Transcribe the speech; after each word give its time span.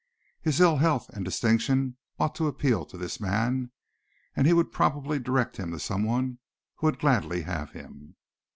His 0.41 0.59
ill 0.59 0.77
health 0.77 1.09
and 1.09 1.23
distinction 1.23 1.95
ought 2.17 2.33
to 2.33 2.47
appeal 2.47 2.85
to 2.87 2.97
this 2.97 3.19
man, 3.19 3.69
and 4.35 4.47
he 4.47 4.53
would 4.53 4.71
probably 4.71 5.19
direct 5.19 5.57
him 5.57 5.69
to 5.73 5.79
some 5.79 6.03
one 6.05 6.39
who 6.77 6.87
would 6.87 6.97
gladly 6.97 7.43
have 7.43 7.73
him. 7.73 8.15